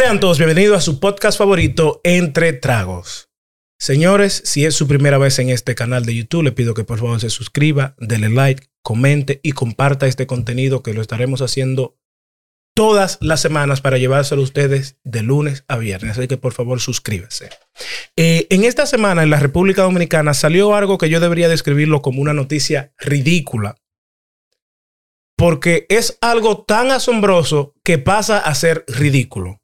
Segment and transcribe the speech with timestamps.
[0.00, 3.28] Sean todos bienvenidos a su podcast favorito, Entre Tragos.
[3.78, 6.98] Señores, si es su primera vez en este canal de YouTube, le pido que por
[6.98, 11.98] favor se suscriba, dele like, comente y comparta este contenido que lo estaremos haciendo
[12.74, 16.16] todas las semanas para llevárselo a ustedes de lunes a viernes.
[16.16, 17.50] Así que por favor suscríbase.
[18.16, 22.22] Eh, en esta semana en la República Dominicana salió algo que yo debería describirlo como
[22.22, 23.76] una noticia ridícula.
[25.36, 29.59] Porque es algo tan asombroso que pasa a ser ridículo.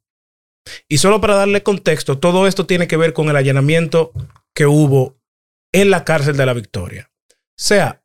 [0.88, 4.12] Y solo para darle contexto, todo esto tiene que ver con el allanamiento
[4.54, 5.16] que hubo
[5.72, 7.10] en la cárcel de la Victoria.
[7.30, 8.02] O sea,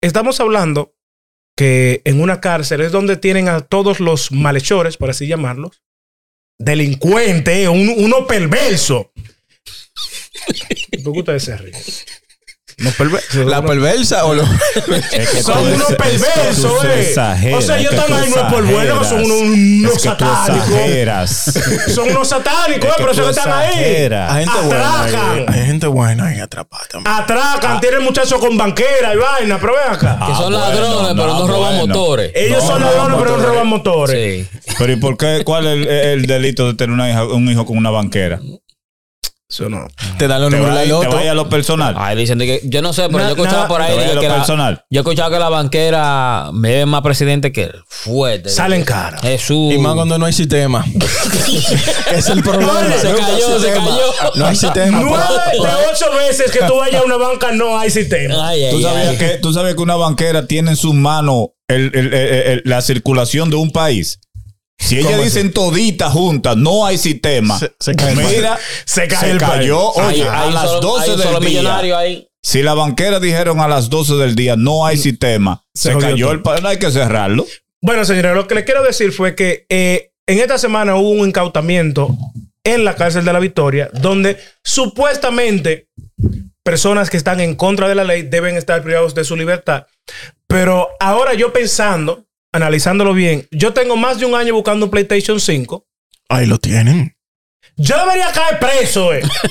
[0.00, 0.94] estamos hablando
[1.56, 5.82] que en una cárcel es donde tienen a todos los malhechores, por así llamarlos,
[6.58, 9.12] delincuentes, un, uno perverso.
[11.04, 12.27] ¿Por qué ustedes se?
[12.78, 12.90] No
[13.46, 14.44] ¿La perversa o lo.?
[15.42, 17.52] Son unos perversos, eh.
[17.54, 20.24] O sea, ellos están ahí no es por bueno, son unos, unos es que tú
[20.24, 21.30] satánicos.
[21.94, 23.74] Son unos satánicos, eh, Es que por eso que están ahí.
[24.12, 25.02] Hay gente buena.
[25.02, 25.46] Atracan.
[25.54, 27.14] Hay gente buena ahí atrapada también.
[27.16, 30.18] Atracan, tienen muchachos con banquera y vaina, pero ven acá.
[30.26, 31.86] Que son Ah, ladrones, pero no, no, roban bueno.
[31.88, 32.32] motores.
[32.36, 34.46] Ellos No, son no, ladrones, pero no roban motores.
[34.48, 34.74] Sí.
[34.78, 35.42] Pero ¿y por qué?
[35.44, 38.38] ¿Cuál es el, el delito de tener una hija- un hijo con una banquera?
[39.50, 39.88] Eso no.
[40.18, 41.94] Te dan los números de te vaya a lo personal.
[41.96, 44.20] Ay, dicen de que yo no sé, pero Na- yo escuchaba nada- por ahí te
[44.20, 44.84] que la, personal.
[44.90, 48.50] yo escuchaba que la banquera me ve más presidente que fuerte.
[48.50, 49.16] Salen cara.
[49.22, 49.72] Jesús.
[49.72, 50.84] Y más cuando no hay sistema.
[52.12, 52.92] es el problema.
[53.00, 53.86] Se cayó, se sistema.
[53.86, 54.32] cayó.
[54.34, 55.00] No hay sistema.
[55.00, 55.60] Nueve de
[55.92, 58.48] ocho veces que tú vayas a una banca no hay sistema.
[58.50, 58.82] Ay, ay, ¿Tú ay.
[58.82, 62.62] sabías, que, tú sabes que una banquera tiene en su mano el- el- el- el-
[62.66, 64.20] la circulación de un país.
[64.78, 67.58] Si ellas ¿Cómo dicen todita juntas, no hay sistema.
[67.58, 69.98] Se- se cae el Mira, Se cae se cayó.
[70.00, 71.60] Hay- Oye, a hay las solo- 12 hay un solo del día.
[71.60, 72.28] millonario ahí.
[72.42, 76.40] Si la banquera dijeron a las 12 del día no hay sistema, Se cayó el
[76.40, 77.44] país, no hay que cerrarlo.
[77.82, 81.26] Bueno, señores, lo que les quiero decir fue que eh, en esta semana hubo un
[81.28, 82.16] incautamiento
[82.64, 85.88] en la cárcel de la Victoria, donde supuestamente
[86.62, 89.86] personas que están en contra de la ley deben estar privados de su libertad.
[90.46, 95.40] Pero ahora yo pensando, analizándolo bien, yo tengo más de un año buscando un PlayStation
[95.40, 95.84] 5.
[96.28, 97.14] Ahí lo tienen.
[97.80, 99.20] Yo debería caer preso, eh.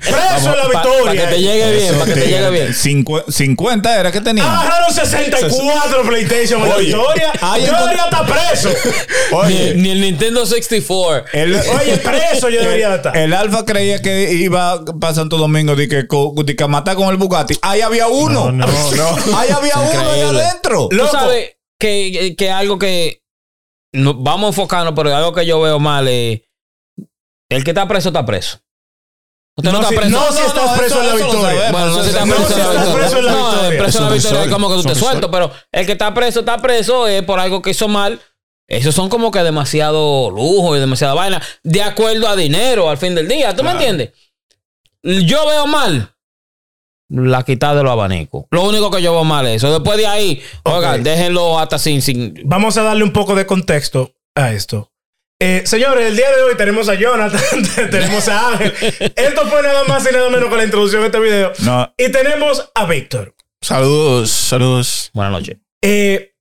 [0.00, 1.12] preso en la Para Victoria.
[1.28, 2.68] que te llegue bien, para que te llegue bien.
[2.74, 4.44] Cincu- 50 era que tenía.
[4.60, 7.32] Agarraron 64 PlayStation en la Oye, Victoria.
[7.66, 8.70] Yo debería estar preso.
[9.30, 11.26] Ni, Oye, ni el Nintendo 64.
[11.34, 13.16] el, Oye, preso yo debería estar.
[13.16, 16.06] el Alfa creía que iba para Santo Domingo de que,
[16.44, 17.58] de que matar con el Bugatti.
[17.62, 18.50] Ahí había uno.
[18.50, 19.38] No, no, no.
[19.38, 20.42] Ahí había uno ahí Increíble.
[20.42, 20.88] adentro.
[20.90, 21.12] Tú Loco.
[21.12, 23.22] sabes que, que algo que
[23.92, 26.42] no- vamos a enfocarnos, pero algo que yo veo mal es
[27.50, 28.58] el que está preso está preso.
[29.56, 30.10] Usted no, No, está si- preso.
[30.10, 31.72] no, si estás preso en la Victoria.
[31.72, 33.08] Bueno, no Eso se está es- no, preso, si en la estás victoria.
[33.10, 35.86] preso No, el preso en la victoria es como que tú te suelto, pero el
[35.86, 38.20] que está preso, está preso es por algo que hizo mal.
[38.68, 43.14] Esos son como que demasiado lujo y demasiada vaina, de acuerdo a dinero al fin
[43.14, 43.56] del día.
[43.56, 44.10] ¿Tú me entiendes?
[45.02, 46.14] Yo veo mal
[47.08, 48.44] la quitada de los abanicos.
[48.50, 49.72] Lo único que yo veo mal es eso.
[49.72, 50.98] Después de ahí, oiga, Ok.
[51.00, 52.34] déjenlo hasta sin, sin.
[52.44, 54.92] Vamos a darle un poco de contexto a esto.
[55.40, 57.40] Eh, señores, el día de hoy tenemos a Jonathan,
[57.90, 58.74] tenemos a Ángel.
[59.16, 61.52] Esto fue nada más y nada menos que la introducción de este video.
[61.60, 63.34] No, Y tenemos a Víctor.
[63.60, 65.10] Saludos, saludos.
[65.14, 65.56] Buenas noches.
[65.80, 66.34] Eh,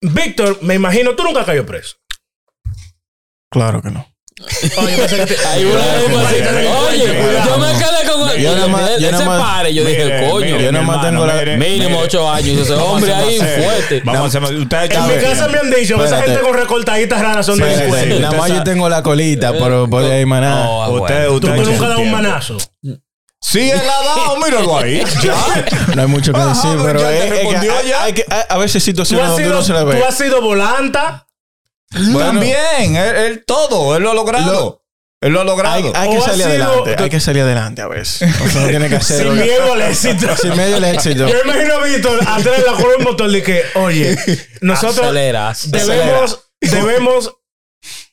[0.00, 1.96] Víctor, me imagino, tú nunca cayó preso.
[3.50, 4.11] Claro que no.
[4.76, 4.96] Oye,
[7.46, 9.74] yo me quedé con Yo nada más- yo ese nada más- pare.
[9.74, 12.02] Yo dije, Mire, coño, mire, yo mi nada más hermano, tengo la- mire, mínimo mire.
[12.04, 12.58] ocho años.
[12.60, 13.64] Ese a hombre ahí serios.
[13.66, 14.02] fuerte.
[14.04, 16.54] Vamos a ser más- Usted En mi casa me han dicho que esa gente con
[16.54, 18.20] recortaditas raras son Espérate, delincuentes.
[18.20, 20.64] Nada más yo tengo la colita, pero por ahí maná.
[20.64, 22.56] No, ah, Usted, usted Tú nunca das un manazo.
[23.44, 25.02] Sí, él ha dado, míralo ahí.
[25.22, 25.34] Ya.
[25.96, 29.84] No hay mucho que decir, pero es, que a veces situaciones donde uno se la
[29.84, 29.96] ve.
[29.96, 31.26] tú has sido volanta.
[31.92, 34.52] También, él, él todo, él lo ha logrado.
[34.52, 34.82] Lo-
[35.20, 35.92] él lo ha logrado.
[35.94, 38.28] Hay, que ha salir sido- adelante, hay que salir adelante a veces.
[38.44, 39.22] O sea, no tiene que hacer.
[39.22, 40.36] Sin miedo al éxito.
[40.40, 41.28] Sin medio el éxito.
[41.28, 44.16] Yo imagino a Víctor atrás de la del motor de que, oye,
[44.62, 45.84] nosotros Acelera, acelera.
[45.94, 47.34] debemos, debemos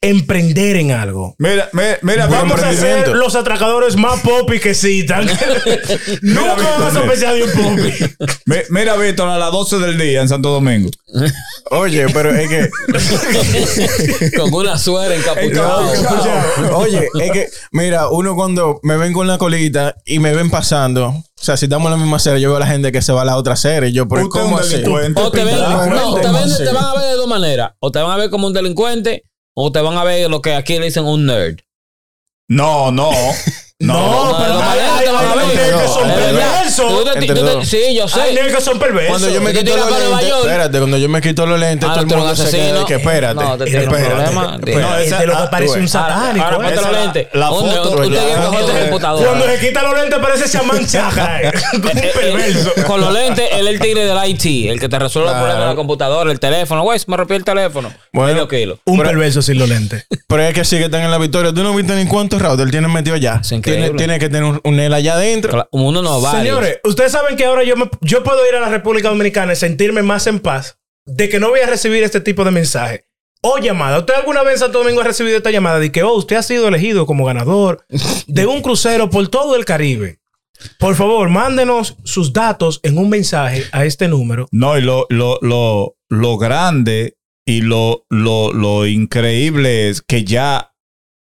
[0.01, 1.35] emprender en algo.
[1.37, 5.25] Mira, mira, mira, Vamos a ser los atracadores más popi que citan.
[6.21, 7.93] Nunca vamos a sospechar de un popi.
[8.45, 10.89] mi- mira, Víctor, a las 12 del día en Santo Domingo.
[11.71, 12.69] Oye, pero es que.
[14.37, 15.91] Con una suera encapuchada.
[16.75, 21.07] Oye, es que, mira, uno cuando me ven con la colita y me ven pasando,
[21.07, 23.11] o sea, si estamos en la misma serie, yo veo a la gente que se
[23.11, 23.91] va a la otra serie.
[23.91, 24.71] Yo, pero ¿cómo un así?
[24.77, 25.21] delincuente.
[25.21, 27.71] O te, ven, no, te, ¿Cómo ven- te van a ver de dos maneras.
[27.79, 29.23] O te van a ver como un delincuente,
[29.61, 31.59] o te van a ver lo que aquí le dicen un nerd.
[32.47, 33.11] No, no.
[33.81, 33.93] No,
[34.33, 37.67] No, pero no, hay, negros que son perversos.
[37.69, 38.19] Sí, yo sé.
[38.19, 39.09] Hay negros que son perversos.
[39.19, 40.41] Cuando yo me quito los lentes, York.
[40.45, 42.57] espérate, cuando yo me quito los lentes, Ah, todo el tú eres un mundo se
[42.57, 43.35] queda que espérate.
[43.35, 44.55] No, te problema.
[44.55, 44.75] espérate.
[44.81, 46.45] No, Este esa- lo que ah, parece un satánico.
[46.45, 46.59] Ahora ¿eh?
[46.75, 47.27] ponte los lentes.
[47.31, 48.19] la foto- Usted ya.
[48.19, 49.27] que coge tu Cuando computadora.
[49.29, 51.41] Cuando se quita los lentes parece chamán chaja.
[51.41, 51.51] eh.
[51.71, 52.71] Como un Eh, eh, perverso.
[52.85, 55.59] Con los lentes, él es el tigre del IT, el que te resuelve el problema
[55.61, 56.83] de la computadora, el teléfono.
[56.83, 57.93] Güey, me rompí el teléfono.
[58.11, 58.33] Bueno.
[58.33, 58.79] Medio kilo.
[58.83, 60.05] Un perverso sin los lentes.
[60.27, 61.53] Pero es que sí que están en la victoria.
[61.53, 63.41] Tú no viste ni cuántos routers tienen metido allá.
[63.71, 65.67] Tiene, tiene que tener un, él allá adentro.
[65.71, 66.31] Uno no va.
[66.31, 69.55] Señores, ustedes saben que ahora yo, me- yo puedo ir a la República Dominicana y
[69.55, 73.05] sentirme más en paz de que no voy a recibir este tipo de mensaje
[73.41, 73.99] o llamada.
[73.99, 76.43] ¿Usted alguna vez en Santo Domingo ha recibido esta llamada de que, oh, usted ha
[76.43, 77.85] sido elegido como ganador
[78.27, 80.19] de un crucero por todo el Caribe?
[80.77, 84.47] Por favor, mándenos sus datos en un mensaje a este número.
[84.51, 90.73] No, y lo, lo, lo, lo grande y lo, lo, lo increíble es que ya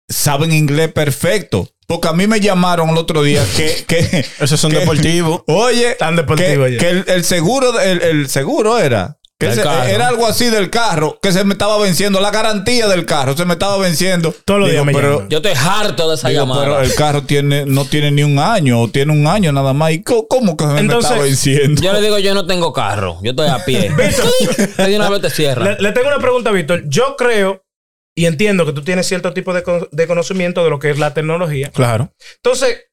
[0.08, 1.68] saben inglés perfecto.
[1.86, 5.42] Porque a mí me llamaron el otro día que, que Esos son que- deportivos.
[5.46, 6.78] oye, Tan deportivo que, ya.
[6.78, 9.18] que el, el seguro, el, el seguro era.
[9.38, 13.04] Que se- era algo así del carro, que se me estaba venciendo, la garantía del
[13.04, 14.34] carro se me estaba venciendo.
[14.46, 15.28] Todos los Digo, días me pero.
[15.28, 16.62] Yo estoy harto de esa digo, llamada.
[16.62, 19.92] pero el carro tiene, no tiene ni un año, o tiene un año nada más.
[19.92, 21.82] ¿Y cómo que se Entonces, me está venciendo?
[21.82, 23.18] Yo le digo, yo no tengo carro.
[23.22, 23.92] Yo estoy a pie.
[24.78, 25.62] Y de una vez te cierra.
[25.72, 26.84] Le, le tengo una pregunta, Víctor.
[26.88, 27.62] Yo creo
[28.16, 30.98] y entiendo que tú tienes cierto tipo de, con- de conocimiento de lo que es
[30.98, 31.70] la tecnología.
[31.70, 32.12] Claro.
[32.36, 32.86] Entonces,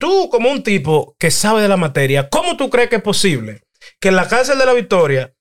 [0.00, 3.62] tú como un tipo que sabe de la materia, ¿cómo tú crees que es posible
[4.00, 5.34] que en la cárcel de la Victoria,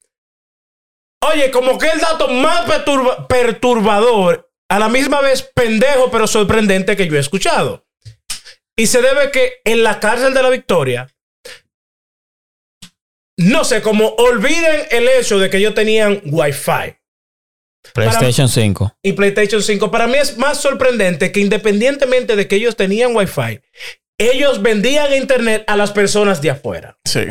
[1.23, 6.95] oye, como que el dato más perturba- perturbador, a la misma vez pendejo pero sorprendente
[6.95, 7.85] que yo he escuchado?
[8.75, 11.07] Y se debe que en la cárcel de la Victoria,
[13.37, 16.95] no sé, como olviden el hecho de que ellos tenían Wi-Fi
[17.93, 18.97] PlayStation 5.
[19.03, 19.89] y PlayStation 5.
[19.91, 23.59] Para mí es más sorprendente que independientemente de que ellos tenían Wi-Fi,
[24.19, 26.97] ellos vendían internet a las personas de afuera.
[27.05, 27.21] Sí.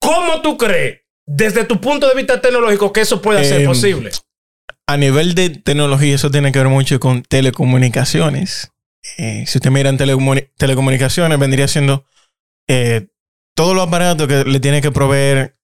[0.00, 4.10] ¿Cómo tú crees, desde tu punto de vista tecnológico, que eso pueda ser Em, posible?
[4.88, 8.72] A nivel de tecnología, eso tiene que ver mucho con telecomunicaciones.
[9.18, 12.04] Eh, si usted mira en telecomuni- telecomunicaciones, vendría siendo
[12.68, 13.06] eh,
[13.56, 15.56] todos los aparatos que le tiene que proveer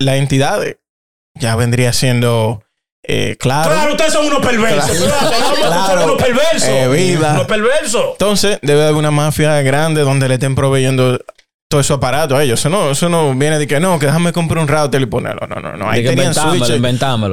[0.00, 0.60] la entidad.
[1.38, 2.62] Ya vendría siendo,
[3.06, 3.70] eh, claro.
[3.70, 4.96] Claro, ustedes son unos perversos.
[4.96, 6.00] Claro, Claro.
[6.00, 6.68] son unos perversos.
[6.68, 7.32] Eh, viva.
[7.34, 8.04] Unos perversos.
[8.12, 11.18] Entonces, debe haber una mafia grande donde le estén proveyendo
[11.68, 12.60] todo ese aparato a ellos.
[12.60, 15.46] Eso no, eso no viene de que no, que déjame comprar un router y ponerlo.
[15.46, 15.90] No, no, no.
[15.90, 16.32] Ahí tenían.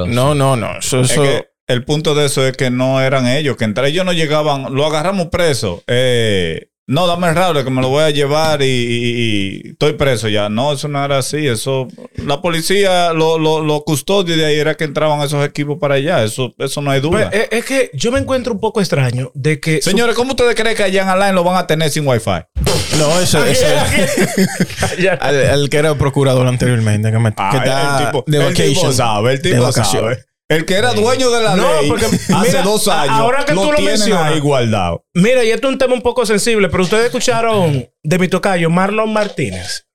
[0.08, 0.78] No, no, no.
[0.78, 3.88] Eso, Es eso- que el punto de eso es que no eran ellos, que entre
[3.90, 5.84] ellos no llegaban, lo agarramos preso.
[5.88, 9.94] Eh, no, dame el router que me lo voy a llevar y, y- y estoy
[9.94, 10.50] preso ya.
[10.50, 11.48] No, eso no era así.
[11.48, 15.96] Eso, la policía, los lo, lo custodios de ahí era que entraban esos equipos para
[15.96, 16.24] allá.
[16.24, 17.30] Eso, eso no hay duda.
[17.30, 19.82] Pues, es, es que yo me encuentro un poco extraño de que.
[19.82, 22.32] Señores, ¿cómo ustedes creen que allá en Alain lo van a tener sin wifi?
[23.00, 23.66] no, eso, ese-
[25.00, 25.14] Ya.
[25.22, 28.44] al, al que era procurador anteriormente, que, me, Ah, que está el tipo, de el
[28.44, 28.74] vacation.
[28.74, 30.04] tipo sabe, el De tipo vacación.
[30.04, 30.26] sabe.
[30.52, 33.54] El que era dueño de la No, ley porque, hace mira, dos años ahora que
[33.54, 35.06] lo tú lo mencionas, ahí guardado.
[35.14, 38.70] Mira, y esto es un tema un poco sensible, pero ustedes escucharon de mi tocayo,
[38.70, 39.88] Marlon Martínez.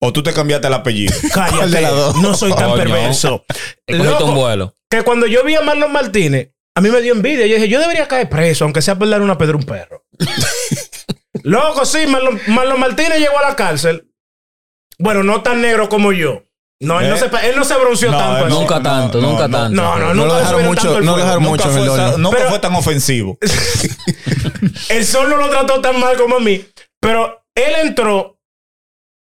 [0.00, 1.14] O tú te cambiaste el apellido.
[1.34, 2.76] ¿Cuál de Cállate, no soy tan Coño.
[2.82, 3.44] perverso.
[3.88, 4.74] Un Loco, vuelo.
[4.90, 7.46] que cuando yo vi a Marlon Martínez, a mí me dio envidia.
[7.46, 10.04] Yo dije, yo debería caer preso, aunque sea por dar una pedra a un perro.
[11.42, 14.10] Loco, sí, Marlon, Marlon Martínez llegó a la cárcel.
[14.98, 16.42] Bueno, no tan negro como yo.
[16.78, 17.18] No, él, no, ¿Eh?
[17.18, 18.48] se, él no se bronceó No, tanto.
[18.50, 19.70] Nunca tanto, nunca tanto.
[19.80, 22.18] No, no, No nunca lo dejaron mucho, tanto el no dejaron Nunca, mucho en fue,
[22.18, 23.38] nunca Pero- fue tan ofensivo.
[24.90, 26.64] El sol no lo trató tan mal como a mí.
[27.00, 28.38] Pero él entró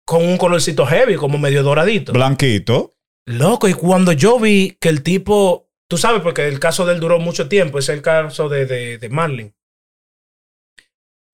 [0.05, 2.13] con un colorcito heavy, como medio doradito.
[2.13, 2.95] Blanquito.
[3.27, 7.01] Loco, y cuando yo vi que el tipo, tú sabes, porque el caso de él
[7.01, 9.55] duró mucho tiempo, es el caso de, de, de Marlin.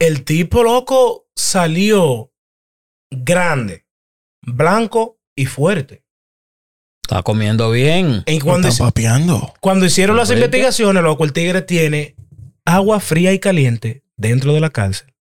[0.00, 2.32] El tipo, loco, salió
[3.10, 3.86] grande,
[4.42, 6.02] blanco y fuerte.
[7.02, 8.22] Está comiendo bien.
[8.26, 9.52] Y cuando, están papeando.
[9.60, 12.16] cuando hicieron las investigaciones, loco, el tigre tiene
[12.64, 15.13] agua fría y caliente dentro de la cárcel.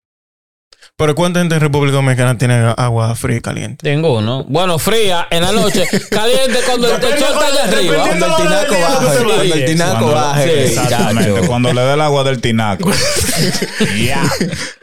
[0.96, 3.78] Pero ¿cuánta gente en República Dominicana tiene agua fría y caliente?
[3.82, 4.44] Tengo uno.
[4.48, 5.88] Bueno, fría en la noche.
[6.12, 7.96] Caliente cuando el sol está allá arriba.
[8.06, 9.24] Cuando el tinaco baje.
[9.24, 10.66] Cuando el tinaco Cuando- baje.
[10.66, 11.48] Exactamente.
[11.48, 12.92] Cuando le dé el agua del tinaco.
[14.06, 14.22] Ya.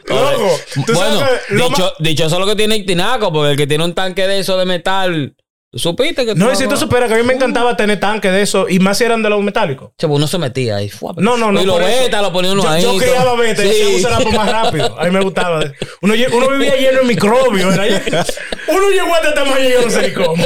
[0.07, 0.59] Loco,
[0.93, 3.93] Bueno, dicho, dicho eso es lo que tiene el tinaco, porque el que tiene un
[3.93, 7.15] tanque de eso de metal, ¿tú supiste que No, y si tú no superas que
[7.15, 9.91] a mí me encantaba tener tanque de eso, y más si eran de los metálicos.
[9.97, 10.89] Chavo, uno se metía ahí.
[10.89, 11.61] fua, No, no, no.
[11.61, 12.83] Y lo beta, lo ponía uno yo, ahí.
[12.83, 14.99] Yo criaba beta y el apple más rápido.
[14.99, 15.61] A mí me gustaba.
[16.01, 17.73] Uno, uno vivía lleno de microbios.
[17.73, 18.25] era-
[18.67, 20.43] Uno llegó a este tamaño y yo no sé ni cómo.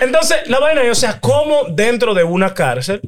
[0.00, 3.00] Entonces, la vaina es, o sea, ¿cómo dentro de una cárcel,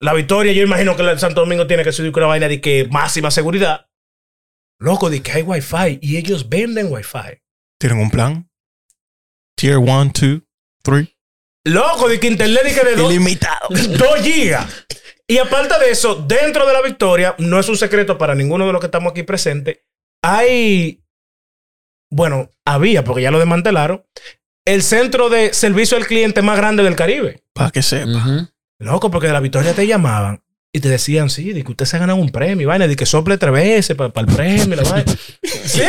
[0.00, 2.60] la victoria, yo imagino que el Santo Domingo tiene que subir con una vaina de
[2.60, 3.86] que máxima seguridad.
[4.78, 7.40] Loco, de que hay wifi y ellos venden wifi.
[7.78, 8.50] Tienen un plan.
[9.56, 10.40] Tier 1, 2,
[10.82, 11.08] 3.
[11.64, 13.68] Loco, de que internet y que de dos, Ilimitado.
[13.70, 14.86] 2 gigas.
[15.26, 18.72] Y aparte de eso, dentro de la victoria, no es un secreto para ninguno de
[18.72, 19.78] los que estamos aquí presentes,
[20.22, 21.02] hay,
[22.10, 24.04] bueno, había, porque ya lo desmantelaron,
[24.66, 27.42] el centro de servicio al cliente más grande del Caribe.
[27.54, 28.50] Para que sepa.
[28.78, 30.41] Loco, porque de la victoria te llamaban
[30.74, 32.96] y te decían, sí, de que usted se ha ganado un premio, y vaina, de
[32.96, 35.12] que sople tres veces para el premio, la vaina.
[35.64, 35.82] Sí.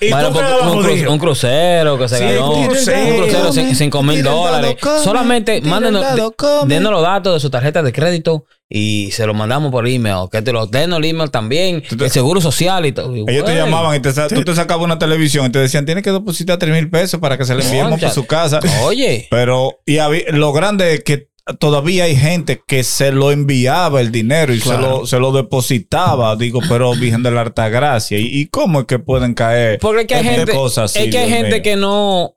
[0.00, 1.12] Y Bueno, tú un, cru- jodido.
[1.12, 2.50] un crucero que se Sí, ganó.
[2.52, 3.16] un Un crucero.
[3.16, 4.76] crucero, cin- cinco mil dólares.
[4.80, 5.00] come.
[5.04, 6.04] Solamente mándenos,
[6.36, 6.74] come.
[6.74, 10.28] denos los datos de su tarjeta de crédito y se los mandamos por email.
[10.32, 11.82] Que te los denos el email también.
[11.82, 13.14] Te- El seguro social y todo.
[13.14, 16.10] Ellos te llamaban y te, tú te sacabas una televisión y te decían, tienes que
[16.12, 18.60] depositar 3 mil pesos para que se le enviemos por su casa.
[18.82, 19.26] Oye.
[19.30, 24.10] Pero y había- lo grande es que todavía hay gente que se lo enviaba el
[24.12, 26.34] dinero y se, lo, se lo depositaba.
[26.36, 28.18] Digo, pero Virgen de la Altagracia.
[28.18, 29.78] ¿Y, y cómo es que pueden caer?
[29.78, 31.62] Porque es que hay de gente, cosas así, es que hay Dios gente mío?
[31.62, 32.36] que no,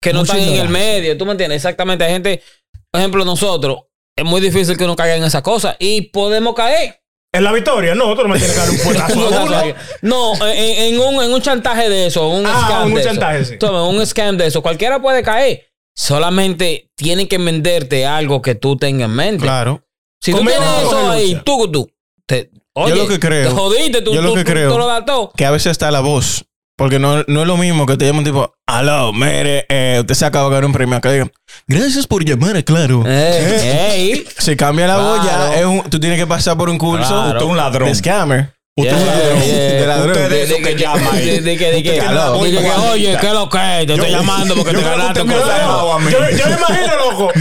[0.00, 0.92] que no Mucha están en el ignorancia.
[0.92, 1.18] medio.
[1.18, 1.56] ¿Tú me entiendes?
[1.56, 2.04] Exactamente.
[2.04, 2.42] Hay gente,
[2.90, 3.78] por ejemplo, nosotros,
[4.16, 6.96] es muy difícil que uno caiga en esas cosas y podemos caer.
[7.32, 8.70] En la victoria, no, tú no me tienes que dar
[9.16, 9.18] un
[9.62, 9.74] uno.
[10.02, 13.38] No, en, en un, en un chantaje de eso, un Ah, scam un de chantaje,
[13.40, 13.52] eso.
[13.52, 13.58] sí.
[13.58, 14.60] Toma, un scam de eso.
[14.62, 15.69] Cualquiera puede caer.
[16.00, 19.42] Solamente tienen que venderte algo que tú tengas en mente.
[19.42, 19.84] Claro.
[20.18, 21.90] Si tú tienes eso ahí, tú, tú,
[22.26, 24.78] te, oye, lo que creo- te jodiste, tú, yo lo tú- que tú- creo- tú
[24.78, 25.30] lo das todo.
[25.36, 26.46] Que a veces está la voz.
[26.78, 30.24] Porque no, no es lo mismo que te llamen tipo, aló, mire, eh, usted se
[30.24, 30.96] acaba de ganar un premio.
[30.96, 31.30] Acá digan,
[31.66, 33.04] gracias por llamar, claro.
[33.06, 34.24] Eh, ey.
[34.38, 37.26] Si cambia la voz, ya es un- tú tienes que pasar por un curso Claro.
[37.32, 37.88] Usted es un ladrón.
[37.90, 38.54] de scammer.
[38.76, 39.42] Usted es un Yeah, ladrón.
[39.42, 39.56] yeah.
[39.80, 40.10] De ladrón.
[40.10, 41.10] Usted es eso que llama.
[41.20, 43.84] De, que, oye, ¿qué es lo que?
[43.86, 45.48] Te estoy llamando porque te ganaste un consejo.
[45.58, 46.10] llamado a mí.
[46.12, 47.32] Yo, yo me imagino, loco.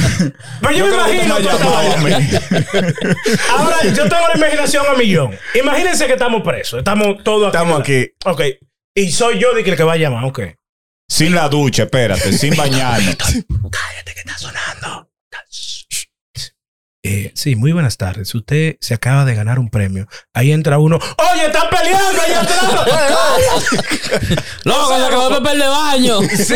[0.61, 1.35] Pero yo, me imagino.
[3.57, 5.37] Ahora, yo tengo la imaginación a millón.
[5.55, 6.79] Imagínense que estamos presos.
[6.79, 7.57] Estamos todos aquí.
[7.57, 8.07] Estamos aquí.
[8.25, 8.41] Ok.
[8.95, 10.25] Y soy yo de que el que va a llamar.
[10.25, 10.41] Ok.
[11.07, 13.15] Sin la ducha, espérate, sin bañarme.
[13.17, 14.68] Cállate que está sonando.
[17.01, 18.35] Eh, sí, muy buenas tardes.
[18.35, 20.05] Usted se acaba de ganar un premio.
[20.33, 20.97] Ahí entra uno.
[20.97, 23.79] ¡Oye, están peleando ahí atrás!
[24.65, 26.19] Loco, se acabó el papel de baño.
[26.21, 26.55] sí.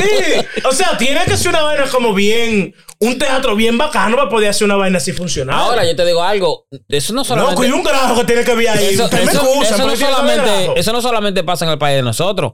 [0.66, 2.76] O sea, tiene que ser una vaina como bien.
[3.00, 5.56] Un teatro bien bacano para poder hacer una vaina así funcionar.
[5.56, 6.68] Ahora, yo te digo algo.
[6.88, 7.56] Eso no solamente...
[7.56, 8.94] Loco, y un carajo que tiene que ver ahí.
[8.94, 11.78] eso, Usted me eso- excusa, eso pero no solamente, eso no solamente pasa en el
[11.78, 12.54] país de nosotros.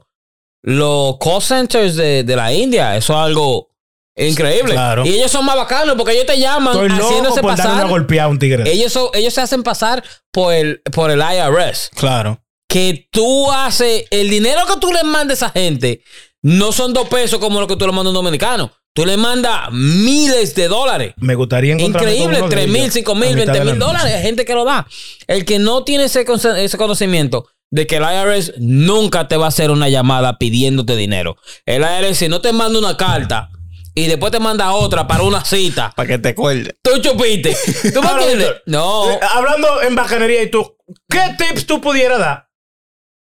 [0.62, 3.69] Los call centers de, de la India, eso es algo
[4.16, 4.72] increíble.
[4.72, 5.04] Claro.
[5.06, 7.74] Y ellos son más bacanos porque ellos te llaman Estoy loco haciéndose por darle una
[7.74, 7.88] pasar.
[7.90, 8.70] golpeada a un tigre.
[8.70, 11.90] Ellos, son- ellos se hacen pasar por el, por el IRS.
[11.94, 12.42] Claro.
[12.68, 16.02] que tú haces, el dinero que tú le mandes a esa gente
[16.42, 18.70] no son dos pesos como lo que tú le mandas a un dominicano.
[18.92, 21.14] Tú le mandas miles de dólares.
[21.16, 23.58] Me gustaría encontrarme Increíble, con uno de 3 mil, ellos 5 a mil, mitad 20
[23.58, 24.14] de la mil dólares.
[24.14, 24.86] Hay gente que lo da.
[25.26, 26.24] El que no tiene ese,
[26.58, 31.36] ese conocimiento de que el IRS nunca te va a hacer una llamada pidiéndote dinero.
[31.66, 33.50] El IRS, si no te manda una carta
[33.94, 36.74] y después te manda otra para una cita, Para que te acuerdes.
[36.82, 37.56] tú chupiste.
[37.92, 38.54] ¿Tú me entiendes?
[38.66, 39.04] No.
[39.34, 40.76] Hablando en bacanería y tú,
[41.08, 42.48] ¿qué tips tú pudieras dar?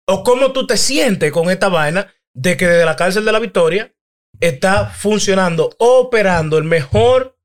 [0.08, 3.38] ¿O cómo tú te sientes con esta vaina de que desde la cárcel de la
[3.38, 3.92] Victoria
[4.40, 7.36] está funcionando, operando el mejor,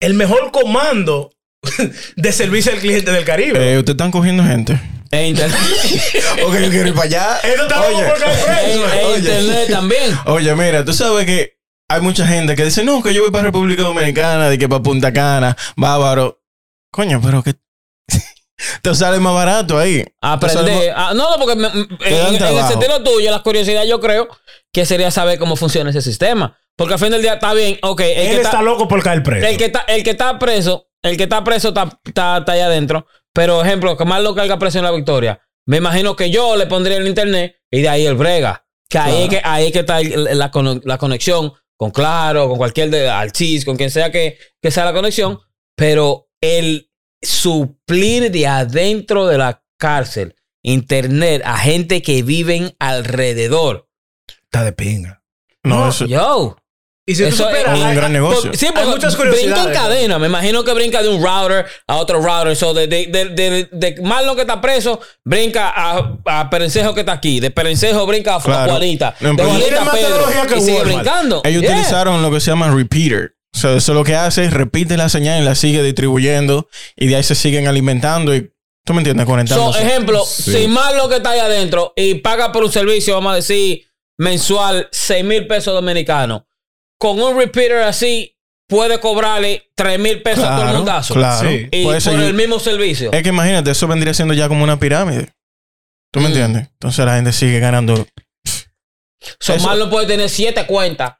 [0.00, 1.30] el mejor comando
[2.16, 3.58] de servicio al cliente del Caribe?
[3.74, 4.78] Eh, Ustedes están cogiendo gente.
[5.10, 5.58] En internet,
[6.46, 7.36] ok, yo quiero ir para allá.
[7.42, 8.26] Está preso.
[8.62, 9.18] en- en Oye.
[9.18, 10.18] internet también.
[10.26, 11.58] Oye, mira, tú sabes que
[11.94, 14.82] hay mucha gente que dice, no, que yo voy para República Dominicana, de que para
[14.82, 16.40] Punta Cana, bávaro.
[16.90, 17.54] Coño, pero que
[18.82, 20.04] te sale más barato ahí.
[20.20, 20.92] Aprender.
[20.94, 24.28] Ah, no, no, porque me- en, en el sentido tuyo, la curiosidad, yo creo
[24.72, 26.56] que sería saber cómo funciona ese sistema.
[26.76, 29.02] Porque al fin del día está bien, ok, el Él que está, está, loco por
[29.02, 29.46] caer preso.
[29.46, 32.66] el que está, el que está preso, el que está preso está, está, está allá
[32.66, 33.06] adentro.
[33.34, 35.40] Pero, ejemplo, que más lo carga preso en la victoria.
[35.66, 38.64] Me imagino que yo le pondría el internet y de ahí el brega.
[38.88, 40.50] Que ahí, es que ahí es que está la,
[40.84, 41.52] la conexión
[41.82, 45.40] con Claro, con cualquier de Altis, con quien sea que, que sea la conexión.
[45.74, 46.88] Pero el
[47.20, 53.88] suplir de adentro de la cárcel internet a gente que viven alrededor.
[54.28, 55.24] Está de pinga.
[55.64, 56.56] No, No, eso Yo.
[57.04, 58.50] Y si tú superas, es un hay- gran negocio.
[58.50, 59.76] Por- sí, Hay porque muchas brinca en curiosidades.
[59.78, 60.18] cadena.
[60.20, 62.54] Me imagino que brinca de un router a otro router.
[62.54, 67.00] So, de, de, de, de, de Marlon que está preso, brinca a, a Perencejo que
[67.00, 67.40] está aquí.
[67.40, 68.70] De Perencejo brinca a, a Claro.
[68.72, 69.16] Juanita.
[69.18, 70.46] No, De pero- Juanita a Pedro.
[70.48, 70.94] que Y sigue Walmart.
[70.94, 71.40] brincando.
[71.44, 71.72] Ellos Yeah.
[71.72, 73.34] utilizaron lo que se llama repeater.
[73.54, 77.08] O sea, eso lo que hace es repite la señal y la sigue distribuyendo y
[77.08, 78.50] de ahí se siguen alimentando y
[78.86, 79.82] tú me entiendes, So, conectándose.
[79.82, 83.82] ejemplo, si Marlon que está ahí adentro y paga por un servicio, vamos a decir,
[84.18, 86.42] mensual, 6 mil pesos dominicanos,
[87.02, 88.36] con un repeater así,
[88.68, 91.14] puede cobrarle 3 mil pesos a todo el claro, mundazo.
[91.14, 91.48] claro.
[91.48, 91.66] Sí.
[91.72, 93.10] Y por seguir- el mismo servicio.
[93.12, 95.32] Es que imagínate, eso vendría siendo ya como una pirámide.
[96.12, 96.28] ¿Tú me Mm.
[96.32, 96.68] entiendes?
[96.74, 98.06] Entonces la gente sigue ganando.
[99.76, 101.14] No puede tener siete cuentas.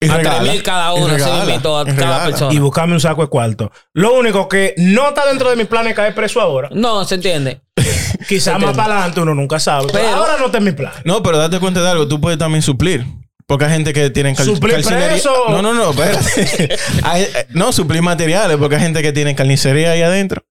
[0.00, 2.24] Y a regala, 3.000 cada y una, así regala, mismito, a y cada regala.
[2.26, 2.52] persona.
[2.54, 3.72] Y buscarme un saco de cuarto.
[3.94, 6.68] Lo único que no está dentro de mi plan es caer preso ahora.
[6.72, 7.60] No, se entiende.
[8.28, 9.86] Quizás más para adelante uno nunca sabe.
[9.90, 10.92] Pero, Pero- ahora no está en mi plan.
[11.04, 12.06] No, pero date cuenta de algo.
[12.06, 13.04] Tú puedes también suplir.
[13.46, 15.30] Porque hay gente que tiene cal- ¿Suplir preso?
[15.50, 16.76] No, no, no, espérate.
[17.02, 18.56] Hay- eh, no, suplir materiales.
[18.56, 20.44] Porque hay gente que tiene carnicería ahí adentro.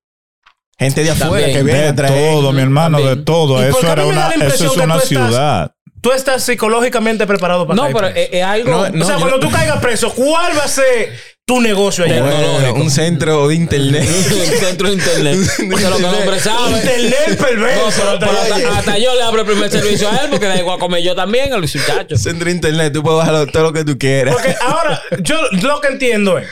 [0.77, 1.53] Gente de afuera También.
[1.57, 2.33] que viene De a traer.
[2.33, 3.17] todo, mi hermano, También.
[3.19, 3.67] de todo.
[3.67, 5.71] ¿Y por Eso era una, eso es una tú estás- ciudad.
[6.01, 8.69] Tú estás psicológicamente preparado para No, pero es, es algo.
[8.89, 11.13] No, o sea, yo- cuando tú caigas preso, ¿cuál va a ser
[11.45, 12.21] tu negocio allá?
[12.21, 14.03] Bueno, un centro de internet.
[14.31, 15.35] el centro de internet.
[15.35, 16.77] Eso es lo que el hombre sabe.
[16.77, 17.91] Internet No, perverso.
[17.97, 20.79] pero, pero hasta, hasta yo le abro el primer servicio a él porque da igual
[20.79, 22.21] comer yo también a los muchachos.
[22.21, 22.93] centro de internet.
[22.93, 24.33] Tú puedes bajar todo lo que tú quieras.
[24.33, 26.47] Porque ahora, yo lo que entiendo es,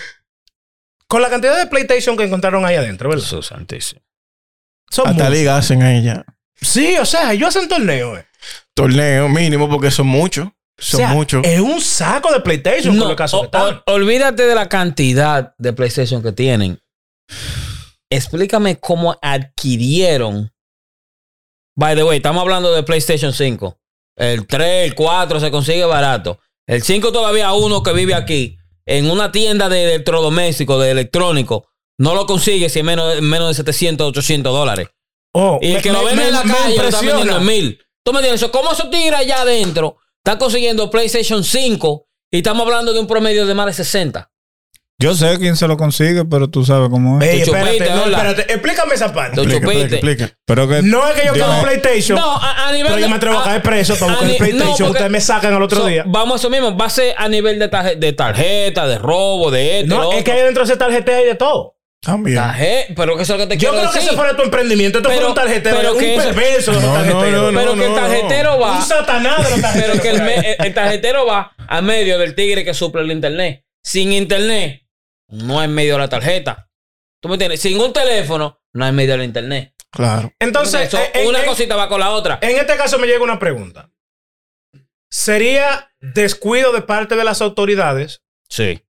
[1.07, 3.23] con la cantidad de PlayStation que encontraron ahí adentro, ¿verdad?
[3.23, 4.01] Jesús santísimo.
[4.89, 5.37] Son Hasta muchos.
[5.37, 6.25] liga hacen ahí ya.
[6.61, 8.25] Sí, o sea, ellos hacen torneo, eh.
[8.73, 10.49] Torneo mínimo porque son muchos.
[10.83, 11.45] Son o sea, muchos.
[11.45, 13.81] Es un saco de PlayStation No, por el caso o- que están.
[13.85, 16.81] o- olvídate de la cantidad de PlayStation que tienen.
[18.09, 20.51] Explícame cómo adquirieron.
[21.77, 23.77] By the way, estamos hablando de PlayStation 5.
[24.17, 26.39] El 3, el 4 se consigue barato.
[26.67, 32.13] El 5 todavía uno que vive aquí en una tienda de electrodoméstico, de electrónico, no
[32.15, 34.89] lo consigue si es menos, menos de 700, 800 dólares.
[35.33, 37.45] Oh, Y el me- que lo vende en la me- calle lo está vendiendo en
[37.45, 37.81] mil.
[38.03, 38.41] ¿Tú me entiendes?
[38.41, 43.07] So, ¿Cómo esos tigres allá adentro están consiguiendo PlayStation 5 y estamos hablando de un
[43.07, 44.29] promedio de más de 60?
[44.99, 47.27] Yo sé quién se lo consigue, pero tú sabes cómo es.
[47.27, 48.41] Ey, espérate, chupete, no, espérate.
[48.53, 49.41] Explícame esa parte.
[49.41, 50.37] Explica, explica, explica.
[50.45, 52.19] Pero que No es que yo quiero un PlayStation.
[52.19, 54.37] No, a, a nivel Pero yo de- me atrevo a caer preso para buscar el
[54.37, 54.77] PlayStation.
[54.79, 56.03] no, Ustedes me sacan al otro So, día.
[56.05, 56.77] Vamos a eso mismo.
[56.77, 59.95] Va a ser a nivel de, tarje- de tarjeta, de robo, de esto.
[59.95, 60.23] No, lo es otro.
[60.23, 61.77] que ahí dentro de esa tarjeta y de todo.
[62.01, 62.37] También.
[62.37, 64.09] Tarje- pero que eso es lo que te Yo quiero creo que decir.
[64.09, 64.97] ese fuera tu emprendimiento.
[64.97, 65.77] Esto Pero- fue un tarjetero.
[65.77, 67.31] pero un que eso- perverso No, no, tarjeteros.
[67.31, 67.59] no, no.
[67.59, 68.77] pero que el tarjetero va.
[68.77, 69.97] Un satanás de los tarjeteros.
[70.01, 73.63] Pero que el, me- el tarjetero va a medio del tigre que suple el internet.
[73.83, 74.83] Sin internet,
[75.29, 76.69] no hay medio de la tarjeta.
[77.21, 77.61] ¿Tú me entiendes?
[77.61, 79.75] Sin un teléfono, no hay medio del internet.
[79.91, 80.33] Claro.
[80.39, 82.39] Entonces, en- una en- cosita va con la otra.
[82.41, 83.91] En este caso me llega una pregunta.
[85.11, 88.81] ¿Sería descuido de parte de las autoridades Sí.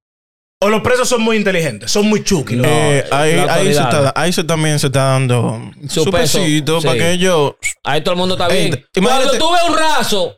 [0.62, 1.90] O los presos son muy inteligentes?
[1.90, 2.56] Son muy chuki.
[2.56, 2.64] ¿no?
[2.66, 6.86] Eh, ahí, ahí, se está, ahí se también se está dando Su pesito sí.
[6.86, 7.54] para que ellos.
[7.84, 8.86] Ahí todo el mundo está bien.
[8.94, 10.36] Cuando tú ves un raso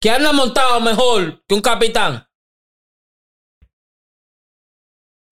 [0.00, 2.26] que anda montado mejor que un capitán.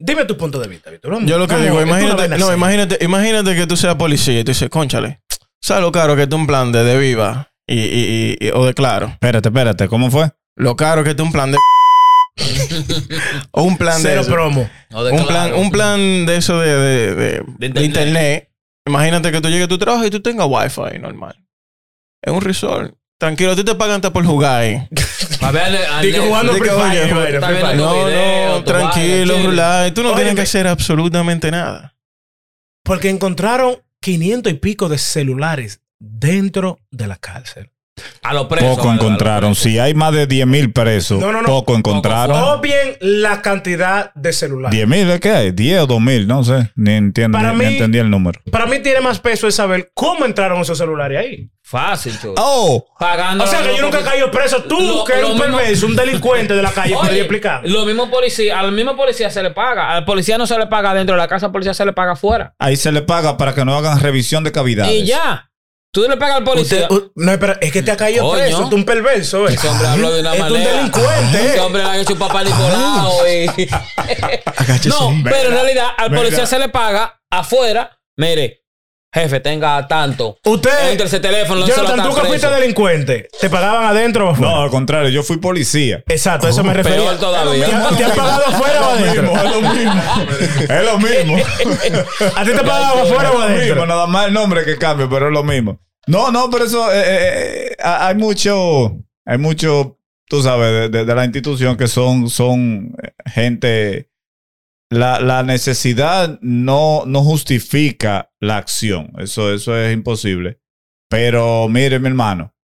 [0.01, 1.19] Dime tu punto de vista, Víctor.
[1.25, 4.71] Yo lo que digo, imagínate, no, imagínate, imagínate que tú seas policía y tú dices,
[4.71, 5.21] conchale,
[5.61, 8.65] ¿sabes lo caro que es un plan de, de viva y, y- y- y- o
[8.65, 9.09] de claro?
[9.09, 10.31] Espérate, espérate, ¿cómo fue?
[10.55, 11.59] Lo caro que es un plan de
[13.53, 14.31] o un plan de Cero eso.
[14.33, 14.69] promo.
[14.91, 15.27] No, de un claro.
[15.55, 17.85] plan, un plan de eso de, de, de- de internet.
[17.85, 18.51] internet.
[18.87, 21.37] Imagínate que tú llegues a tu trabajo y tú tengas wifi normal.
[22.23, 22.95] Es un resort.
[23.21, 24.89] Tranquilo, tú te pagan hasta por jugar ahí.
[25.41, 25.77] Pa' ver
[26.21, 27.77] jugando Free Fire, Free Fire.
[27.77, 29.95] No, video, no, tranquilo, relax.
[29.95, 31.97] Tú no tienes que hacer absolutamente nada.
[32.85, 37.71] Porque encontraron 500 y pico de celulares dentro de la cárcel.
[38.23, 38.77] A los presos.
[38.77, 39.51] Poco encontraron.
[39.53, 39.63] presos.
[39.63, 41.47] Si hay más de 10 mil presos, No, no, no.
[41.49, 42.37] poco encontraron.
[42.43, 44.77] O bien la cantidad de celulares.
[44.77, 45.51] 10 mil, ¿de qué hay?
[45.53, 46.71] 10 o 2 mil, no sé.
[46.77, 48.41] Ni, entiendo, Para ni, ni mí- entendí el número.
[48.51, 51.51] Para mí tiene más peso el saber cómo entraron esos celulares ahí.
[51.63, 52.35] Fácil, chulo.
[52.39, 52.87] ¡Oh!
[52.99, 53.45] Pagando.
[53.45, 54.63] O sea, que yo nunca he caído preso.
[54.63, 57.61] Tú, Lo- que eres un perverso, un delincuente de la calle, Oye, podría explicar.
[57.65, 59.91] Lo mismo policía, al mismo policía se le paga.
[59.95, 62.13] Al policía no se le paga dentro de la casa, al policía se le paga
[62.13, 62.55] afuera.
[62.59, 64.95] Ahí se le paga para que no hagan revisión de cavidades.
[64.95, 65.51] Y ya.
[65.91, 66.83] Tú le pagas al policía.
[66.91, 68.39] Usted- u- no, espera, es que te ha caído Coño.
[68.43, 68.69] preso.
[68.69, 69.55] Tú un perverso, ¿eh?
[69.55, 70.73] Ese hombre habló de una Es un manera.
[70.77, 73.13] delincuente, Ese hombre le ha hecho un papá Nicolau.
[73.27, 73.47] y-
[74.89, 77.99] no, pero en realidad al policía se le paga afuera.
[78.17, 78.58] Mire,
[79.13, 80.37] jefe, tenga tanto.
[80.45, 84.31] Usted, Entre ese teléfono, no Jonathan, están tú que fuiste delincuente, ¿te pagaban adentro o
[84.33, 84.53] afuera?
[84.53, 86.03] No, al contrario, yo fui policía.
[86.09, 86.75] Exacto, a eso me.
[86.83, 87.67] Peor todavía.
[87.67, 89.33] ¿Te han- ¿Te han pagado afuera o adentro?
[89.33, 90.03] es lo mismo.
[90.69, 91.37] es lo mismo.
[92.37, 93.87] ¿A ti te pagaban afuera o Es lo mismo, adentro?
[93.87, 95.81] nada más el nombre que cambia, pero es lo mismo.
[96.07, 101.05] No, no, pero eso, eh, eh, eh, hay mucho, hay mucho, tú sabes, de, de-
[101.05, 104.08] de la institución que son, son eh, gente,
[104.91, 110.61] la, la necesidad no, no justifica la acción, eso, eso es imposible.
[111.09, 112.55] Pero mire, mi hermano,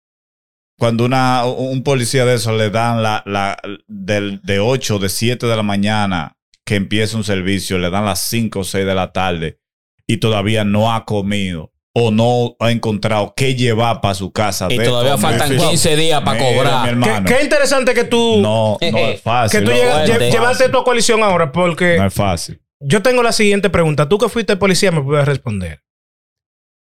[0.79, 5.47] cuando una, un policía de esos le dan la, la del, de 8, de 7
[5.47, 9.13] de la mañana que empieza un servicio, le dan las 5 o 6 de la
[9.13, 9.61] tarde
[10.07, 14.67] y todavía no ha comido o no ha encontrado qué llevar para su casa.
[14.71, 15.71] Y todavía faltan Wow.
[15.71, 17.25] 15 días para Mira, cobrar.
[17.25, 19.61] Qué, interesante que tú, no, no es fácil.
[19.61, 20.31] que tú no, llegas- no es lle- fuerte.
[20.33, 22.61] llevaste tu coalición ahora, porque No es fácil.
[22.81, 24.09] yo tengo la siguiente pregunta.
[24.09, 25.83] Tú que fuiste policía me puedes responder.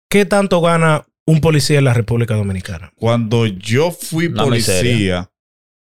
[0.08, 2.92] ¿Qué tanto gana un policía en la República Dominicana?
[2.96, 5.32] Cuando yo fui Una policía, miseria.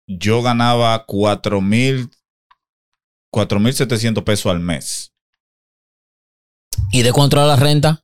[0.08, 2.10] yo ganaba cuatro mil,
[3.32, 5.14] cuatro mil setecientos pesos al mes.
[6.92, 8.02] ¿Y de cuánto era la renta?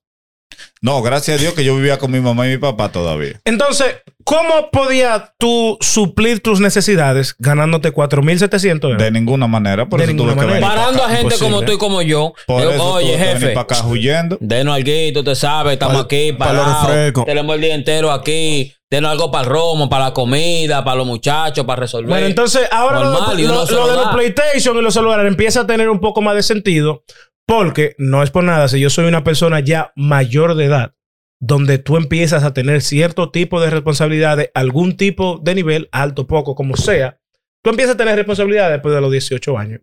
[0.82, 3.40] No, gracias a Dios que yo vivía con mi mamá y mi papá todavía.
[3.46, 8.98] Entonces, ¿cómo podías tú suplir tus necesidades ganándote 4.700 euros?
[8.98, 9.88] De ninguna manera.
[9.88, 10.82] Por De eso tuve ninguna que venir manera.
[10.82, 12.34] pa' Parando a gente como tú y como yo.
[12.48, 13.48] Por Digo, eso Oye, tuve que jefe.
[13.50, 14.38] para acá huyendo.
[14.42, 16.88] Denos algo, usted sabe, estamos Pa- aquí parados.
[16.88, 17.26] refrescos.
[17.26, 18.74] Tenemos el día entero aquí.
[18.90, 22.10] Denos algo para el romo, para la comida, para los muchachos, para resolver.
[22.10, 24.08] Bueno, entonces ahora lo, Normal, lo- se lo lo de los.
[24.14, 27.04] PlayStation y los celulares empieza a tener un poco más de sentido
[27.48, 30.96] porque no es por nada, si yo soy una persona ya mayor de edad,
[31.40, 36.56] donde tú empiezas a tener cierto tipo de responsabilidades, algún tipo de nivel, alto, poco,
[36.56, 37.20] como sea,
[37.64, 39.82] tú empiezas a tener responsabilidades después de los 18 años.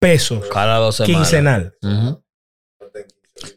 [0.00, 1.16] pesos Cada dos semanas.
[1.18, 1.74] quincenal.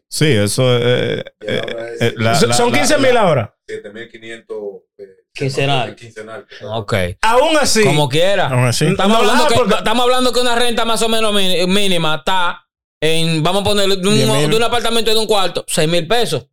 [0.10, 0.84] Sí, eso es.
[0.84, 1.62] eh, eh,
[2.02, 3.56] eh, la- Son- la- son la- 15 mil ahora.
[3.76, 4.58] 7500
[4.98, 5.04] eh,
[5.34, 5.96] Quincenal.
[5.96, 6.46] quincenal.
[6.74, 6.94] Ok.
[7.22, 8.48] Aún así, Como quiera.
[8.48, 8.86] Aún así.
[8.86, 12.66] Estamos, No, hablando que, porque- estamos hablando que una renta más o menos mínima está
[13.02, 14.50] en, vamos a ponerle, de un, 10.000.
[14.50, 16.48] de un apartamento de un cuarto, 6 mil pesos.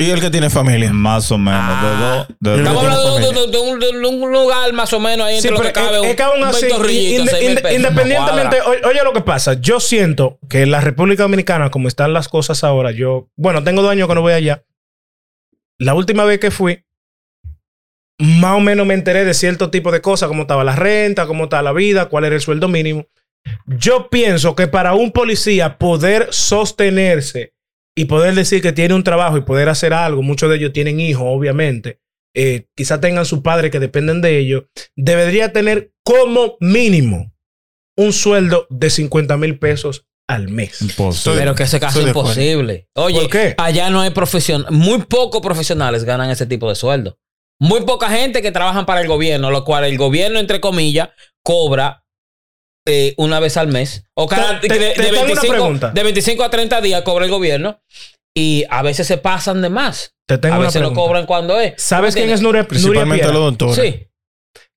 [0.00, 0.92] Y el que tiene familia.
[0.92, 1.60] Más o menos.
[1.60, 2.26] Ah.
[2.38, 3.42] de de Estamos hablando de, familia.
[3.46, 5.72] de- de un, de un lugar más o menos ahí Sí, entre lo pero que
[5.98, 7.76] cabe es, que aún así, ventorrillito, inde- 6 mil inde- pesos.
[7.76, 12.28] independientemente, oye lo que pasa, yo siento que en la República Dominicana, como están las
[12.28, 14.62] cosas ahora, yo, bueno, tengo dos años que no voy allá.
[15.80, 16.84] La última vez que fui,
[18.18, 21.44] más o menos me enteré de cierto tipo de cosas, cómo estaba la renta, cómo
[21.44, 23.06] estaba la vida, cuál era el sueldo mínimo.
[23.66, 27.54] Yo pienso que para un policía poder sostenerse
[27.96, 30.98] y poder decir que tiene un trabajo y poder hacer algo, muchos de ellos tienen
[30.98, 32.00] hijos, obviamente,
[32.34, 34.64] eh, quizá tengan su padre que dependen de ellos,
[34.96, 37.32] debería tener como mínimo
[37.96, 40.80] un sueldo de 50 mil pesos al mes.
[40.82, 41.38] Imposible.
[41.38, 42.88] Pero que ese caso es imposible.
[42.94, 43.54] Oye, ¿Por qué?
[43.58, 47.18] allá no hay profesionales, muy pocos profesionales ganan ese tipo de sueldo.
[47.60, 51.08] Muy poca gente que trabajan para el gobierno, lo cual el gobierno, entre comillas,
[51.42, 52.04] cobra
[52.86, 54.04] eh, una vez al mes.
[54.14, 55.90] O cada Te- de, te- de te tengo una 25, pregunta.
[55.90, 57.80] de 25 a 30 días cobra el gobierno.
[58.36, 60.14] Y a veces se pasan de más.
[60.28, 61.06] Te tengo a una veces lo pregunta.
[61.08, 61.74] cobran cuando es.
[61.82, 62.40] ¿Sabes ¿Tú quién es?
[62.40, 63.32] Nuria, Nuria Principalmente Piera?
[63.38, 63.76] los doctores.
[63.76, 64.06] Sí.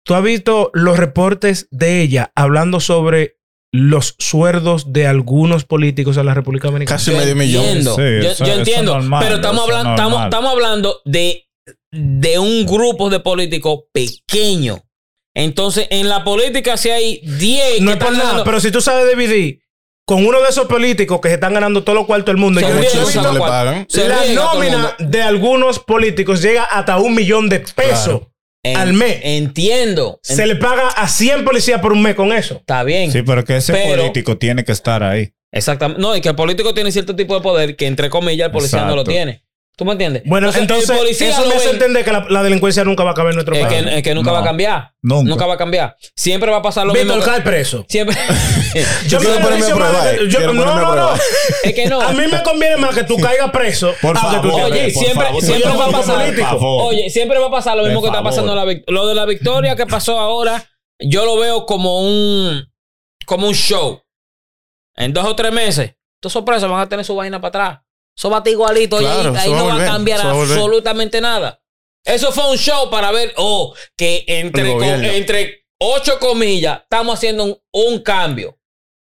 [0.04, 3.38] ¿Tú has visto los reportes de ella hablando sobre
[3.74, 6.98] los sueldos de algunos políticos en la República Dominicana?
[6.98, 7.64] Casi Yo medio millón.
[7.66, 8.94] entiendo, Sí, yo, eso- yo eso entiendo.
[8.96, 11.48] normal, pero estamos, hablando, estamos, estamos hablando de,
[11.92, 14.84] de un grupo de políticos pequeño.
[15.36, 18.72] Entonces, en la política, si hay 10 No que es por nada, ganando- pero si
[18.72, 19.62] tú sabes dividir
[20.06, 22.66] con uno de esos políticos que se están ganando todos los cuartos del mundo, Se
[22.66, 23.86] he ríen, visto- se no le pagan.
[23.88, 28.24] se la todo nómina de algunos políticos llega hasta un millón de pesos.
[28.64, 29.20] En- al mes.
[29.24, 30.20] Entiendo.
[30.24, 32.56] Se le paga a 100 policías por un mes con eso.
[32.56, 33.12] Está bien.
[33.12, 35.34] Sí, pero que ese Pero- político tiene que estar ahí.
[35.52, 36.02] Exactamente.
[36.02, 38.86] No, y que el político tiene cierto tipo de poder que, entre comillas, el policía
[38.86, 39.44] no lo tiene.
[39.78, 40.22] ¿Tú me entiendes?
[40.26, 43.12] Bueno, entonces, policía eso lo me hace ven- entender que la, la delincuencia nunca va
[43.12, 43.84] a caber en nuestro es país.
[43.84, 44.34] que, es que nunca No.
[44.36, 44.92] va a cambiar.
[45.02, 45.46] Nunca.
[45.48, 45.96] va a cambiar.
[46.16, 47.24] Siempre va a pasar lo Víctor, mismo.
[47.26, 47.86] que- cae preso.
[47.90, 48.16] Siempre.
[49.08, 50.18] Yo quiero me ponerme a eh.
[50.30, 51.14] yo- Quiero no, no, no.
[51.64, 52.00] es que no.
[52.02, 53.94] A mí me conviene más que tú caigas preso.
[54.02, 56.34] Por tú favor, te- Oye, por siempre, favor, siempre va a pasar.
[56.62, 59.76] Oye, siempre va a pasar lo mismo que está pasando la Lo de la victoria
[59.76, 60.64] que pasó ahora,
[61.00, 62.68] yo lo veo como un
[63.26, 64.02] como un show.
[64.96, 67.80] En dos o tres meses, todos esos presos van a tener su vaina para atrás.
[68.18, 68.98] Eso va a estar igualito.
[68.98, 70.58] Claro, ahí va no va a cambiar va volver.
[70.58, 71.62] absolutamente nada.
[72.06, 77.44] Eso fue un show para ver, oh, que entre, co- entre ocho comillas estamos haciendo
[77.46, 78.58] un, un cambio.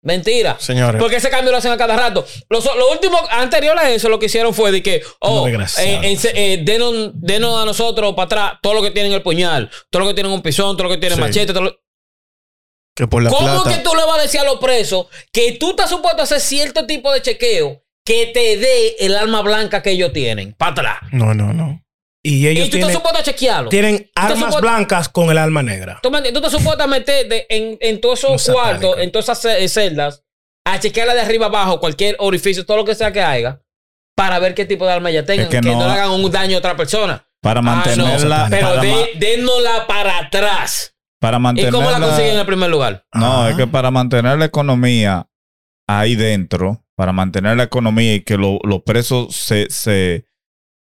[0.02, 0.56] Mentira.
[0.60, 1.00] Señores.
[1.00, 2.24] Porque ese cambio lo hacen a cada rato.
[2.48, 5.60] Los, lo último, anterior a eso, lo que hicieron fue de que, oh, eh,
[6.34, 10.08] eh, denos, denos a nosotros para atrás todo lo que tienen el puñal, todo lo
[10.08, 11.20] que tienen un pisón, todo lo que tienen Sí.
[11.22, 11.52] machete.
[11.52, 11.76] todo lo-
[12.94, 13.76] Que por la ¿Cómo plata.
[13.76, 16.40] que tú le vas a decir a los presos que tú estás supuesto a hacer
[16.40, 20.96] cierto tipo de chequeo que te dé el arma blanca que ellos tienen para atrás?
[21.12, 21.82] No, no, no.
[22.22, 23.68] Y Y ellos tú estás tienen, supuesto a chequearlo.
[23.68, 25.98] tienen armas supuesto- blancas con el alma negra.
[26.02, 26.10] ¿Tú?
[26.10, 30.24] Tú estás supuesto a meterte en, en todos esos cuartos, en todas esas ce- celdas,
[30.66, 33.60] a chequearla de arriba abajo, cualquier orificio, todo lo que sea que haya,
[34.16, 36.10] para ver qué tipo de arma ya tengan, Es que que, no, no- le hagan
[36.10, 37.24] un daño a otra persona.
[37.42, 38.46] Para Ah, no, mantenerla.
[38.50, 40.94] pero para, de, para atrás.
[41.20, 41.78] para ¿Y mantenerla.
[41.78, 43.04] cómo la consiguen en el primer lugar?
[43.14, 43.50] No, Ajá.
[43.50, 45.28] es que para mantener la economía
[45.88, 50.24] ahí dentro, para mantener la economía y que lo- los presos se, se,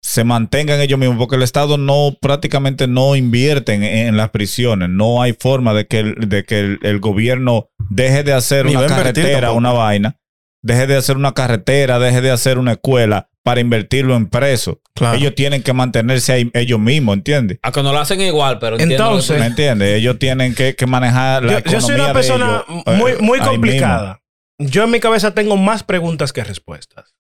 [0.03, 4.89] se mantengan ellos mismos, porque el Estado no prácticamente no invierte en, en las prisiones.
[4.89, 8.77] No hay forma de que el, de que el, el gobierno deje de hacer Ni
[8.77, 10.17] una carretera, una vaina,
[10.63, 14.79] deje de hacer una carretera, deje de hacer una escuela para invertirlo en presos.
[14.95, 15.19] Claro.
[15.19, 17.59] Ellos tienen que mantenerse ahí ellos mismos, ¿entiendes?
[17.63, 19.97] A que no lo hacen igual, pero Entonces, ¿Me entiendes?
[19.99, 23.13] Ellos tienen que, que manejar la Yo, economía yo soy una persona ellos, eh, muy,
[23.21, 24.21] muy complicada.
[24.59, 27.15] Yo en mi cabeza tengo más preguntas que respuestas.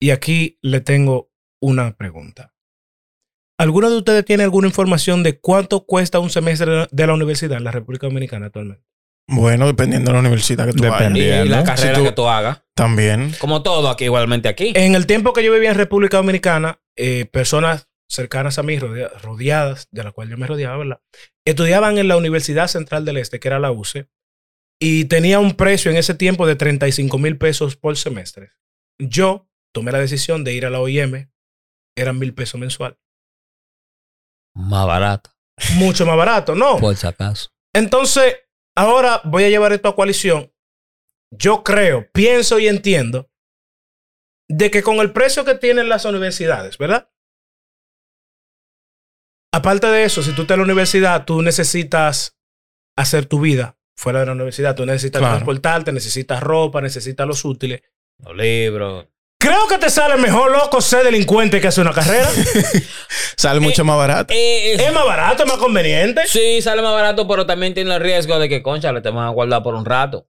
[0.00, 2.54] Y aquí le tengo una pregunta.
[3.58, 7.64] ¿Alguno de ustedes tiene alguna información de cuánto cuesta un semestre de la universidad en
[7.64, 8.82] la República Dominicana actualmente?
[9.28, 11.14] Bueno, dependiendo de la universidad que tú vayas.
[11.14, 12.62] Y, la carrera Si tú- que tú hagas.
[12.74, 13.34] También.
[13.38, 14.72] Como todo aquí, igualmente aquí.
[14.74, 19.10] En el tiempo que yo vivía en República Dominicana, eh, personas cercanas a mí, rodea-
[19.20, 21.00] rodeadas, de la cual yo me rodeaba, ¿verdad?
[21.44, 24.08] Estudiaban en la Universidad Central del Este, que era la UCE,
[24.82, 28.52] y tenía un precio en ese tiempo de 35 mil pesos por semestre.
[28.98, 31.30] Yo tomé la decisión de ir a la OIM,
[31.96, 32.98] eran mil pesos mensual.
[34.54, 35.30] Más barato,
[35.76, 36.78] Mucho más barato, ¿no?
[36.78, 37.50] por si acaso.
[37.74, 38.36] Entonces,
[38.74, 40.52] ahora voy a llevar esto a coalición.
[41.30, 43.30] Yo creo, pienso y entiendo
[44.48, 47.12] de que con el precio que tienen las universidades, ¿verdad?
[49.52, 52.36] Aparte de eso, si tú estás en la universidad, tú necesitas
[52.96, 54.74] hacer tu vida fuera de la universidad.
[54.74, 55.34] Tú necesitas Claro.
[55.36, 57.82] transportarte, necesitas ropa, necesitas los útiles.
[58.24, 59.06] Los libros.
[59.38, 62.28] Creo que te sale mejor, loco, ser delincuente que hacer una carrera.
[63.36, 64.34] Sale mucho más barato.
[64.34, 66.22] Eh, eh, es más barato, es más conveniente.
[66.26, 69.24] sí, sale más barato, pero también tiene el riesgo de que, concha, le te van
[69.26, 70.26] a guardar por un rato.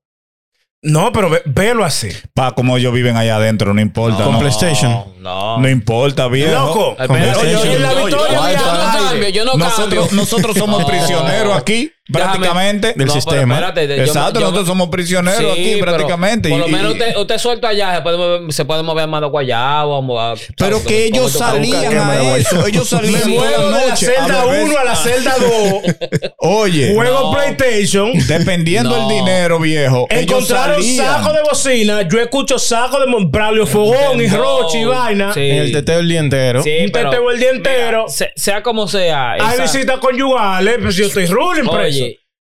[0.84, 2.10] No, pero ve- velo así.
[2.34, 4.24] Pa, como ellos viven allá adentro, no importa.
[4.24, 5.04] Con No, PlayStation.
[5.20, 5.60] No.
[5.60, 6.54] no importa, viejo.
[6.54, 7.62] Loco, Con PlayStation.
[7.62, 10.22] oye, en la victoria yo no cambio, yo no nosotros, cambio.
[10.22, 10.88] nosotros somos No.
[10.88, 12.88] prisioneros aquí, Déjame- prácticamente.
[12.88, 13.54] Del No, pero sistema.
[13.56, 16.50] espérate, yo- Exacto, yo- nosotros somos prisioneros Sí, aquí pero prácticamente.
[16.50, 19.08] Por lo y- menos y- usted, usted suelto allá, se puede mover, se puede mover
[19.30, 20.02] Guayabo.
[20.02, 20.88] mover- pero ¿sabes?
[20.88, 22.66] que ellos salían a eso.
[22.66, 23.50] Ellos salían toda
[23.82, 24.64] de la celda a beber.
[24.64, 26.32] 1 a la celda 2.
[26.38, 27.32] Oye, Juego No.
[27.34, 28.12] PlayStation.
[28.28, 29.08] dependiendo No.
[29.08, 30.08] del dinero, viejo.
[30.10, 32.02] Encontraron saco de bocina.
[32.10, 34.28] Yo escucho saco de Braulio Fogón y.
[34.28, 35.34] Rochi y vaina.
[35.34, 35.40] Sí.
[35.42, 36.64] En el teteo el día entero.
[36.64, 38.06] Sí, Un pero- teteo el día entero.
[38.36, 39.34] sea como sea.
[39.34, 40.78] Hay visitas conyugales.
[40.82, 41.66] Pues yo estoy ruling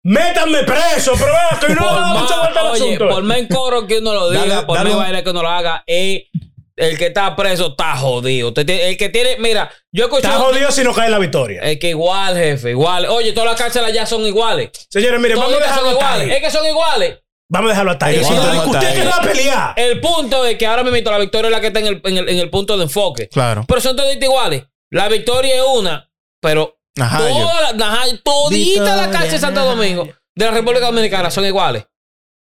[0.04, 3.08] Métanme preso, pero vea que no por da mucha vuelta al más, oye, asunto.
[3.08, 5.82] por más coro que uno lo diga, Dale- por más vaina que uno lo haga,
[5.86, 6.28] eh,
[6.76, 8.52] el que está preso está jodido.
[8.54, 10.26] El que tiene, mira, yo escuché.
[10.26, 11.62] Está jodido si no cae en la victoria.
[11.62, 13.06] Es que igual, jefe, igual.
[13.06, 14.70] Oye, todas las cárceles allá son iguales.
[14.90, 16.28] Señores, miren, vamos a dejarlo hasta iguales.
[16.28, 16.32] ahí.
[16.36, 17.18] Es que son iguales.
[17.48, 18.18] Vamos a dejarlo hasta ahí.
[18.20, 19.72] Usted que va a pelear.
[19.76, 22.18] El punto es que ahora mismo la victoria es la que está en el, en
[22.18, 23.28] el, en el punto de enfoque.
[23.28, 23.64] Claro.
[23.68, 24.64] Pero son toditas iguales.
[24.90, 30.04] La victoria es una, pero Ajá, toda la, ajá, todita la cárcel de Santo Domingo
[30.36, 31.86] de la República Dominicana son iguales.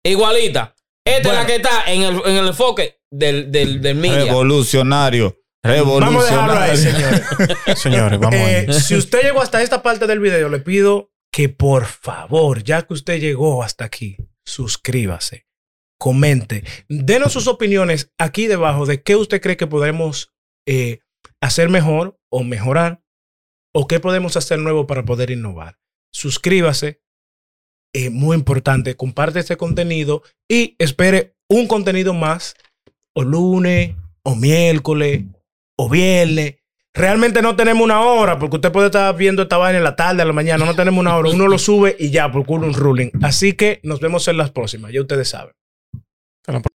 [0.03, 0.71] Igualitas.
[1.05, 1.41] Esta Bueno.
[1.41, 4.25] es la que está en el, en el enfoque del, del, del media.
[4.25, 5.37] Revolucionario.
[5.63, 6.77] Vamos a dejarlo ahí, Revolucionario.
[6.77, 7.21] señores.
[7.79, 8.73] Señores, vamos Eh, ahí.
[8.79, 12.93] si usted llegó hasta esta parte del video, le pido que por favor, ya que
[12.93, 15.47] usted llegó hasta aquí, suscríbase,
[15.99, 20.31] comente, denos sus opiniones aquí debajo de qué usted cree que podemos
[20.65, 20.99] eh,
[21.41, 23.01] hacer mejor o mejorar
[23.73, 25.77] o qué podemos hacer nuevo para poder innovar.
[26.11, 27.01] Suscríbase,
[27.93, 32.55] eh, muy importante, comparte este contenido y espere un contenido más
[33.13, 35.23] o lunes o miércoles
[35.77, 36.55] o viernes.
[36.93, 40.21] Realmente no tenemos una hora, porque usted puede estar viendo esta vaina en la tarde,
[40.21, 40.65] en la mañana.
[40.65, 41.29] No tenemos una hora.
[41.29, 43.11] Uno lo sube y ya, por culo un ruling.
[43.21, 44.91] Así que nos vemos en las próximas.
[44.91, 45.53] Ya ustedes saben.